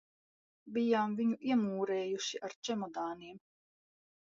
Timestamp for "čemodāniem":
2.67-3.43